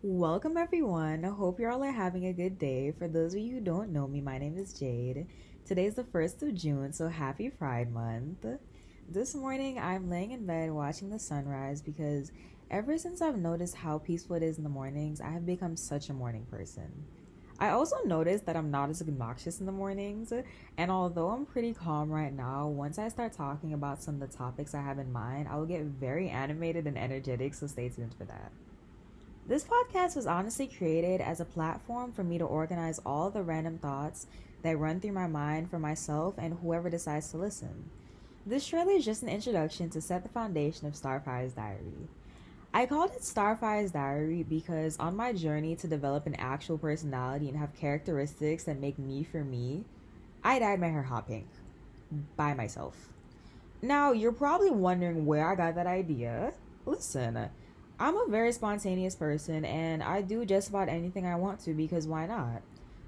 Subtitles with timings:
[0.00, 1.24] Welcome, everyone.
[1.24, 2.92] I hope you're all are having a good day.
[2.96, 5.26] For those of you who don't know me, my name is Jade.
[5.66, 8.46] Today is the 1st of June, so happy Pride Month.
[9.08, 12.30] This morning, I'm laying in bed watching the sunrise because
[12.70, 16.08] ever since I've noticed how peaceful it is in the mornings, I have become such
[16.10, 16.92] a morning person.
[17.58, 20.32] I also noticed that I'm not as obnoxious in the mornings,
[20.76, 24.36] and although I'm pretty calm right now, once I start talking about some of the
[24.36, 28.14] topics I have in mind, I will get very animated and energetic, so stay tuned
[28.14, 28.52] for that.
[29.48, 33.78] This podcast was honestly created as a platform for me to organize all the random
[33.78, 34.26] thoughts
[34.60, 37.88] that run through my mind for myself and whoever decides to listen.
[38.44, 42.08] This trailer is just an introduction to set the foundation of Starfire's Diary.
[42.74, 47.56] I called it Starfire's Diary because on my journey to develop an actual personality and
[47.56, 49.86] have characteristics that make me for me,
[50.44, 51.46] I dyed my hair hot pink
[52.36, 53.08] by myself.
[53.80, 56.52] Now, you're probably wondering where I got that idea.
[56.84, 57.48] Listen,
[58.00, 62.06] I'm a very spontaneous person and I do just about anything I want to because
[62.06, 62.62] why not?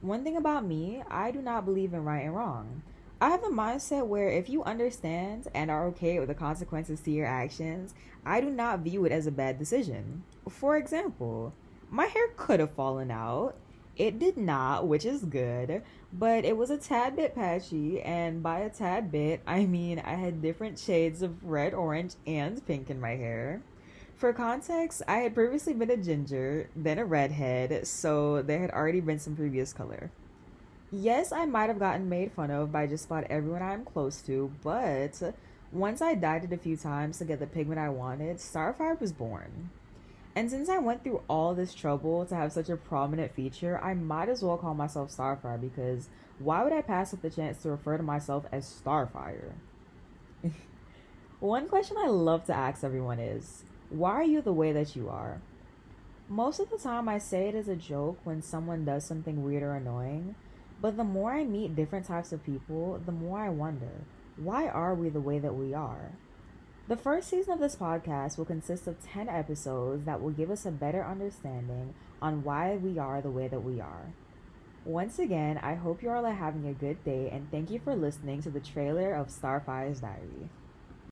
[0.00, 2.82] One thing about me, I do not believe in right and wrong.
[3.20, 7.12] I have a mindset where if you understand and are okay with the consequences to
[7.12, 7.94] your actions,
[8.26, 10.24] I do not view it as a bad decision.
[10.48, 11.52] For example,
[11.88, 13.54] my hair could have fallen out.
[13.96, 18.60] It did not, which is good, but it was a tad bit patchy, and by
[18.60, 23.00] a tad bit, I mean I had different shades of red, orange, and pink in
[23.00, 23.62] my hair.
[24.22, 29.00] For context, I had previously been a ginger, then a redhead, so there had already
[29.00, 30.12] been some previous color.
[30.92, 34.52] Yes, I might have gotten made fun of by just about everyone I'm close to,
[34.62, 35.34] but
[35.72, 39.10] once I dyed it a few times to get the pigment I wanted, Starfire was
[39.10, 39.70] born.
[40.36, 43.94] And since I went through all this trouble to have such a prominent feature, I
[43.94, 47.72] might as well call myself Starfire because why would I pass up the chance to
[47.72, 49.54] refer to myself as Starfire?
[51.40, 55.10] One question I love to ask everyone is why are you the way that you
[55.10, 55.42] are?
[56.28, 59.62] Most of the time, I say it as a joke when someone does something weird
[59.62, 60.34] or annoying,
[60.80, 64.94] but the more I meet different types of people, the more I wonder why are
[64.94, 66.12] we the way that we are?
[66.88, 70.64] The first season of this podcast will consist of 10 episodes that will give us
[70.64, 74.14] a better understanding on why we are the way that we are.
[74.86, 77.94] Once again, I hope you all are having a good day and thank you for
[77.94, 80.48] listening to the trailer of Starfire's Diary.